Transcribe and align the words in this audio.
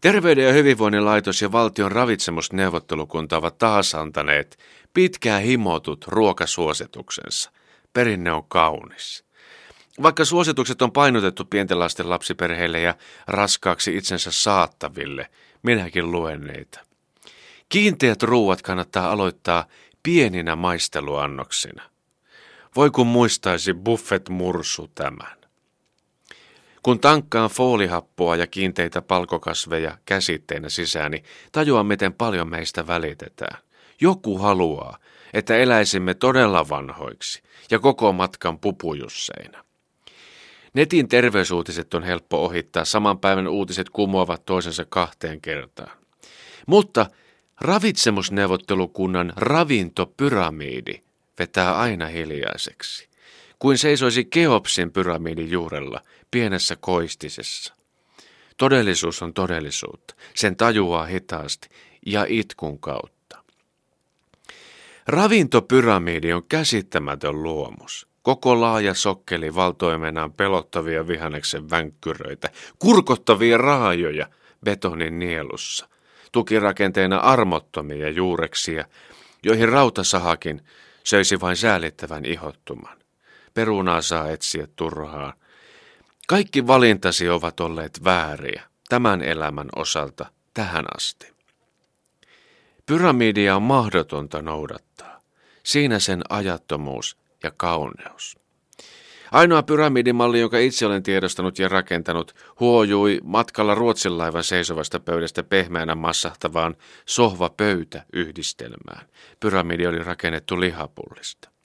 Terveyden 0.00 0.44
ja 0.44 0.52
hyvinvoinnin 0.52 1.04
laitos 1.04 1.42
ja 1.42 1.52
valtion 1.52 1.92
ravitsemusneuvottelukunta 1.92 3.36
ovat 3.36 3.58
taas 3.58 3.94
antaneet 3.94 4.58
pitkään 4.94 5.42
himotut 5.42 6.04
ruokasuosituksensa. 6.08 7.50
Perinne 7.92 8.32
on 8.32 8.44
kaunis. 8.48 9.24
Vaikka 10.02 10.24
suositukset 10.24 10.82
on 10.82 10.92
painotettu 10.92 11.44
pienten 11.44 11.78
lasten 11.78 12.10
lapsiperheille 12.10 12.80
ja 12.80 12.94
raskaaksi 13.26 13.96
itsensä 13.96 14.30
saattaville, 14.32 15.30
minäkin 15.62 16.12
luen 16.12 16.40
neitä. 16.40 16.80
Kiinteät 17.68 18.22
ruuat 18.22 18.62
kannattaa 18.62 19.10
aloittaa 19.10 19.66
pieninä 20.02 20.56
maisteluannoksina. 20.56 21.82
Voi 22.76 22.90
kun 22.90 23.06
muistaisi 23.06 23.74
Buffett 23.74 24.28
Mursu 24.28 24.90
tämän. 24.94 25.45
Kun 26.86 27.00
tankkaan 27.00 27.50
foolihappoa 27.50 28.36
ja 28.36 28.46
kiinteitä 28.46 29.02
palkokasveja 29.02 29.98
käsitteenä 30.04 30.68
sisään, 30.68 31.10
niin 31.10 31.24
tajuan, 31.52 31.86
miten 31.86 32.12
paljon 32.12 32.48
meistä 32.48 32.86
välitetään. 32.86 33.58
Joku 34.00 34.38
haluaa, 34.38 34.98
että 35.34 35.56
eläisimme 35.56 36.14
todella 36.14 36.68
vanhoiksi 36.68 37.42
ja 37.70 37.78
koko 37.78 38.12
matkan 38.12 38.58
pupujusseina. 38.58 39.64
Netin 40.74 41.08
terveysuutiset 41.08 41.94
on 41.94 42.02
helppo 42.02 42.44
ohittaa, 42.44 42.84
saman 42.84 43.18
päivän 43.18 43.48
uutiset 43.48 43.90
kumoavat 43.90 44.44
toisensa 44.44 44.84
kahteen 44.88 45.40
kertaan. 45.40 45.98
Mutta 46.66 47.06
ravitsemusneuvottelukunnan 47.60 49.32
ravintopyramiidi 49.36 51.02
vetää 51.38 51.78
aina 51.78 52.06
hiljaiseksi, 52.06 53.08
kuin 53.58 53.78
seisoisi 53.78 54.24
Keopsin 54.24 54.92
pyramidin 54.92 55.50
juurella 55.50 56.00
pienessä 56.30 56.76
koistisessa. 56.80 57.74
Todellisuus 58.56 59.22
on 59.22 59.34
todellisuutta, 59.34 60.14
sen 60.34 60.56
tajuaa 60.56 61.06
hitaasti 61.06 61.68
ja 62.06 62.26
itkun 62.28 62.78
kautta. 62.78 63.42
Ravintopyramidi 65.06 66.32
on 66.32 66.42
käsittämätön 66.48 67.42
luomus. 67.42 68.06
Koko 68.22 68.60
laaja 68.60 68.94
sokkeli 68.94 69.54
valtoimenaan 69.54 70.32
pelottavia 70.32 71.06
vihanneksen 71.06 71.70
vänkkyröitä, 71.70 72.50
kurkottavia 72.78 73.58
raajoja 73.58 74.26
betonin 74.64 75.18
nielussa, 75.18 75.88
tukirakenteena 76.32 77.18
armottomia 77.18 78.10
juureksia, 78.10 78.84
joihin 79.42 79.68
rautasahakin 79.68 80.60
söisi 81.04 81.40
vain 81.40 81.56
säälittävän 81.56 82.24
ihottuman. 82.24 83.05
Perunaa 83.56 84.02
saa 84.02 84.30
etsiä 84.30 84.66
turhaan. 84.76 85.32
Kaikki 86.28 86.66
valintasi 86.66 87.28
ovat 87.28 87.60
olleet 87.60 88.04
vääriä 88.04 88.62
tämän 88.88 89.22
elämän 89.22 89.68
osalta 89.76 90.26
tähän 90.54 90.84
asti. 90.96 91.32
Pyramidia 92.86 93.56
on 93.56 93.62
mahdotonta 93.62 94.42
noudattaa. 94.42 95.20
Siinä 95.62 95.98
sen 95.98 96.22
ajattomuus 96.28 97.16
ja 97.42 97.50
kauneus. 97.56 98.38
Ainoa 99.32 99.62
pyramidimalli, 99.62 100.40
jonka 100.40 100.58
itse 100.58 100.86
olen 100.86 101.02
tiedostanut 101.02 101.58
ja 101.58 101.68
rakentanut, 101.68 102.34
huojui 102.60 103.20
matkalla 103.24 103.74
Ruotsin 103.74 104.18
laivan 104.18 104.44
seisovasta 104.44 105.00
pöydästä 105.00 105.42
pehmeänä 105.42 105.94
massahtavaan 105.94 106.76
sohva-pöytä-yhdistelmään. 107.06 109.06
Pyramidi 109.40 109.86
oli 109.86 109.98
rakennettu 109.98 110.60
lihapullista. 110.60 111.55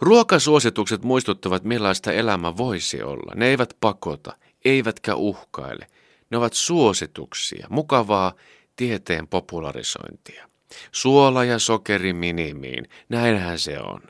Ruokasuositukset 0.00 1.02
muistuttavat, 1.02 1.64
millaista 1.64 2.12
elämä 2.12 2.56
voisi 2.56 3.02
olla. 3.02 3.32
Ne 3.34 3.46
eivät 3.46 3.76
pakota, 3.80 4.36
eivätkä 4.64 5.14
uhkaile. 5.14 5.86
Ne 6.30 6.36
ovat 6.36 6.52
suosituksia, 6.52 7.66
mukavaa 7.70 8.32
tieteen 8.76 9.28
popularisointia. 9.28 10.48
Suola 10.92 11.44
ja 11.44 11.58
sokeri 11.58 12.12
minimiin, 12.12 12.88
näinhän 13.08 13.58
se 13.58 13.80
on. 13.80 14.02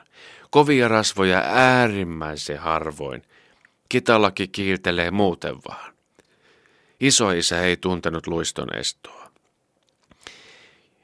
Kovia 0.49 0.87
rasvoja 0.87 1.43
äärimmäisen 1.45 2.57
harvoin. 2.57 3.21
Kitalaki 3.89 4.47
kiiltelee 4.47 5.11
muuten 5.11 5.55
vaan. 5.69 5.93
Isoisä 6.99 7.61
ei 7.61 7.77
tuntenut 7.77 8.27
luiston 8.27 8.77
estoa. 8.77 9.31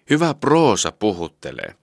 Hyvä 0.10 0.34
proosa 0.34 0.92
puhuttelee. 0.92 1.76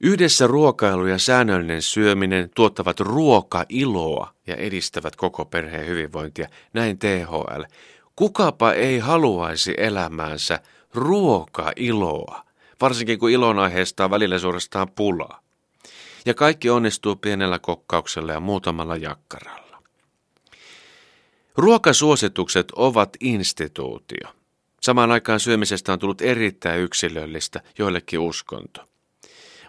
Yhdessä 0.00 0.46
ruokailu 0.46 1.06
ja 1.06 1.18
säännöllinen 1.18 1.82
syöminen 1.82 2.50
tuottavat 2.54 3.00
ruokailoa 3.00 4.34
ja 4.46 4.56
edistävät 4.56 5.16
koko 5.16 5.44
perheen 5.44 5.86
hyvinvointia, 5.86 6.48
näin 6.72 6.98
THL. 6.98 7.62
Kukapa 8.16 8.72
ei 8.72 8.98
haluaisi 8.98 9.74
elämäänsä 9.78 10.60
ruokailoa, 10.94 12.44
varsinkin 12.80 13.18
kun 13.18 13.30
ilon 13.30 13.58
aiheesta 13.58 14.04
on 14.04 14.10
välillä 14.10 14.38
suorastaan 14.38 14.88
pulaa. 14.90 15.40
Ja 16.26 16.34
kaikki 16.34 16.70
onnistuu 16.70 17.16
pienellä 17.16 17.58
kokkauksella 17.58 18.32
ja 18.32 18.40
muutamalla 18.40 18.96
jakkaralla. 18.96 19.82
Ruokasuositukset 21.56 22.70
ovat 22.70 23.16
instituutio. 23.20 24.28
Samaan 24.80 25.10
aikaan 25.10 25.40
syömisestä 25.40 25.92
on 25.92 25.98
tullut 25.98 26.20
erittäin 26.20 26.80
yksilöllistä, 26.80 27.62
joillekin 27.78 28.18
uskonto. 28.18 28.95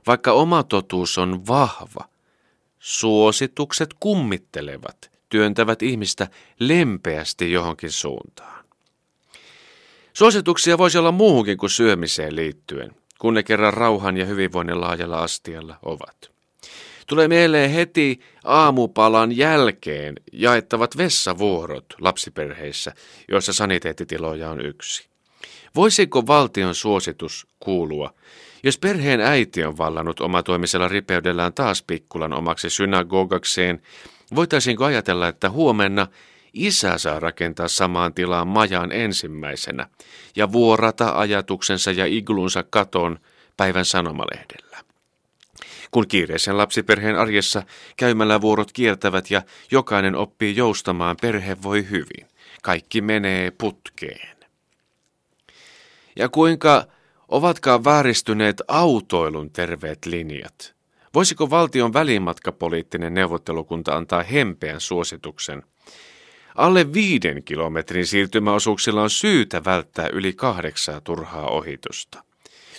Vaikka 0.07 0.31
oma 0.31 0.63
totuus 0.63 1.17
on 1.17 1.47
vahva, 1.47 2.09
suositukset 2.79 3.89
kummittelevat, 3.99 5.11
työntävät 5.29 5.81
ihmistä 5.81 6.27
lempeästi 6.59 7.51
johonkin 7.51 7.91
suuntaan. 7.91 8.65
Suosituksia 10.13 10.77
voisi 10.77 10.97
olla 10.97 11.11
muuhunkin 11.11 11.57
kuin 11.57 11.69
syömiseen 11.69 12.35
liittyen, 12.35 12.91
kun 13.19 13.33
ne 13.33 13.43
kerran 13.43 13.73
rauhan 13.73 14.17
ja 14.17 14.25
hyvinvoinnin 14.25 14.81
laajalla 14.81 15.23
astialla 15.23 15.77
ovat. 15.83 16.31
Tulee 17.07 17.27
mieleen 17.27 17.71
heti 17.71 18.19
aamupalan 18.43 19.37
jälkeen 19.37 20.15
jaettavat 20.33 20.97
vessavuorot 20.97 21.85
lapsiperheissä, 21.99 22.93
joissa 23.27 23.53
saniteettitiloja 23.53 24.49
on 24.49 24.65
yksi. 24.65 25.07
Voisiko 25.75 26.27
valtion 26.27 26.75
suositus 26.75 27.47
kuulua, 27.59 28.13
jos 28.63 28.77
perheen 28.77 29.21
äiti 29.21 29.63
on 29.63 29.77
vallannut 29.77 30.19
omatoimisella 30.19 30.87
ripeydellään 30.87 31.53
taas 31.53 31.83
pikkulan 31.83 32.33
omaksi 32.33 32.69
synagogakseen, 32.69 33.81
voitaisiinko 34.35 34.85
ajatella, 34.85 35.27
että 35.27 35.49
huomenna 35.49 36.07
isä 36.53 36.97
saa 36.97 37.19
rakentaa 37.19 37.67
samaan 37.67 38.13
tilaan 38.13 38.47
majan 38.47 38.91
ensimmäisenä 38.91 39.87
ja 40.35 40.51
vuorata 40.51 41.19
ajatuksensa 41.19 41.91
ja 41.91 42.05
iglunsa 42.05 42.63
katon 42.63 43.19
päivän 43.57 43.85
sanomalehdellä? 43.85 44.77
Kun 45.91 46.07
kiireisen 46.07 46.57
lapsiperheen 46.57 47.19
arjessa 47.19 47.63
käymällä 47.97 48.41
vuorot 48.41 48.71
kiertävät 48.71 49.31
ja 49.31 49.41
jokainen 49.71 50.15
oppii 50.15 50.55
joustamaan, 50.55 51.17
perhe 51.21 51.57
voi 51.63 51.89
hyvin. 51.89 52.27
Kaikki 52.63 53.01
menee 53.01 53.51
putkeen. 53.51 54.37
Ja 56.15 56.29
kuinka 56.29 56.87
ovatkaan 57.27 57.83
vääristyneet 57.83 58.61
autoilun 58.67 59.49
terveet 59.49 60.05
linjat? 60.05 60.75
Voisiko 61.13 61.49
valtion 61.49 61.93
välimatkapoliittinen 61.93 63.13
neuvottelukunta 63.13 63.95
antaa 63.95 64.23
hempeän 64.23 64.81
suosituksen? 64.81 65.63
Alle 66.55 66.93
viiden 66.93 67.43
kilometrin 67.43 68.05
siirtymäosuuksilla 68.05 69.01
on 69.01 69.09
syytä 69.09 69.63
välttää 69.65 70.07
yli 70.07 70.33
kahdeksaa 70.33 71.01
turhaa 71.01 71.47
ohitusta. 71.47 72.23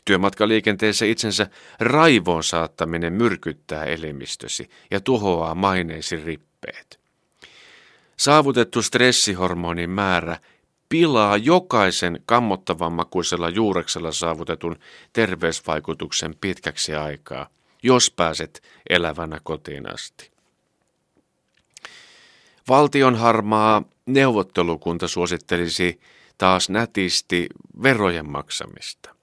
Työmatkaliikenteessä 0.04 1.04
itsensä 1.04 1.46
raivoon 1.80 2.44
saattaminen 2.44 3.12
myrkyttää 3.12 3.84
elimistösi 3.84 4.68
ja 4.90 5.00
tuhoaa 5.00 5.54
maineisi 5.54 6.16
rippeet. 6.16 7.00
Saavutettu 8.16 8.82
stressihormonin 8.82 9.90
määrä 9.90 10.38
pilaa 10.88 11.36
jokaisen 11.36 12.20
kammottavan 12.26 12.92
makuisella 12.92 13.48
juureksella 13.48 14.12
saavutetun 14.12 14.76
terveysvaikutuksen 15.12 16.34
pitkäksi 16.40 16.94
aikaa, 16.94 17.48
jos 17.82 18.10
pääset 18.10 18.62
elävänä 18.90 19.40
kotiin 19.42 19.94
asti. 19.94 20.30
Valtion 22.68 23.14
harmaa 23.14 23.82
neuvottelukunta 24.06 25.08
suosittelisi 25.08 26.00
taas 26.38 26.70
nätisti 26.70 27.46
verojen 27.82 28.30
maksamista. 28.30 29.14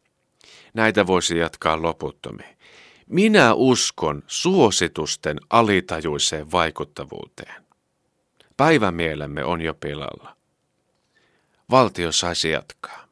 Näitä 0.74 1.08
voisi 1.08 1.38
jatkaa 1.38 1.82
loputtomiin. 1.82 2.58
Minä 3.08 3.54
uskon 3.54 4.24
suositusten 4.28 5.38
alitajuiseen 5.50 6.52
vaikuttavuuteen. 6.52 7.66
Päivämielemme 8.58 9.44
on 9.44 9.62
jo 9.62 9.74
pilalla. 9.74 10.36
Valtio 11.72 12.12
saisi 12.12 12.50
jatkaa. 12.50 13.05